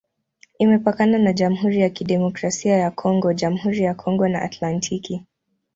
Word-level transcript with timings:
Imepakana 0.59 1.17
na 1.17 1.33
Jamhuri 1.33 1.79
ya 1.79 1.89
Kidemokrasia 1.89 2.77
ya 2.77 2.91
Kongo, 2.91 3.33
Jamhuri 3.33 3.79
ya 3.83 3.93
Kongo 3.95 4.27
na 4.27 4.41
Atlantiki. 4.41 5.23